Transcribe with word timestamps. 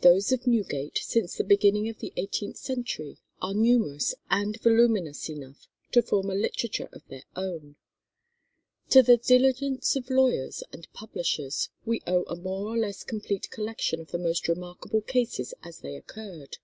Those 0.00 0.32
of 0.32 0.48
Newgate 0.48 0.98
since 0.98 1.36
the 1.36 1.44
beginning 1.44 1.88
of 1.88 2.00
the 2.00 2.12
eighteenth 2.16 2.56
century 2.56 3.18
are 3.40 3.54
numerous 3.54 4.16
and 4.28 4.60
voluminous 4.60 5.30
enough 5.30 5.68
to 5.92 6.02
form 6.02 6.28
a 6.28 6.34
literature 6.34 6.88
of 6.92 7.06
their 7.06 7.22
own. 7.36 7.76
To 8.88 9.00
the 9.04 9.16
diligence 9.16 9.94
of 9.94 10.10
lawyers 10.10 10.64
and 10.72 10.92
publishers 10.92 11.68
we 11.86 12.02
owe 12.04 12.24
a 12.24 12.34
more 12.34 12.66
or 12.66 12.76
less 12.78 13.04
complete 13.04 13.48
collection 13.52 14.00
of 14.00 14.10
the 14.10 14.18
most 14.18 14.48
remarkable 14.48 15.02
cases 15.02 15.54
as 15.62 15.78
they 15.82 15.94
occurred. 15.94 16.58